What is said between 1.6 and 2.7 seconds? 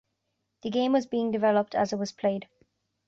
as it was played.